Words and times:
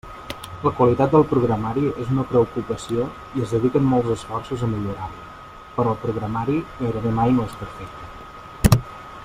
La 0.67 0.69
qualitat 0.77 1.11
del 1.15 1.25
programari 1.33 1.83
és 2.03 2.09
una 2.15 2.23
preocupació 2.31 3.05
i 3.39 3.45
es 3.47 3.53
dediquen 3.57 3.85
molts 3.91 4.15
esforços 4.15 4.63
a 4.65 4.71
millorar-la, 4.71 5.29
però 5.77 5.93
el 5.95 6.03
programari 6.07 6.59
gairebé 6.81 7.13
mai 7.21 7.37
no 7.37 7.49
és 7.51 7.59
perfecte. 7.61 8.81